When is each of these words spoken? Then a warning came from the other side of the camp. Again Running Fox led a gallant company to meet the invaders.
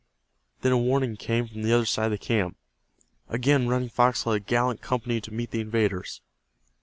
Then 0.61 0.71
a 0.71 0.79
warning 0.79 1.15
came 1.15 1.47
from 1.47 1.61
the 1.61 1.71
other 1.73 1.85
side 1.85 2.05
of 2.05 2.11
the 2.13 2.17
camp. 2.17 2.57
Again 3.29 3.67
Running 3.67 3.89
Fox 3.89 4.25
led 4.25 4.35
a 4.37 4.39
gallant 4.39 4.81
company 4.81 5.21
to 5.21 5.31
meet 5.31 5.51
the 5.51 5.61
invaders. 5.61 6.21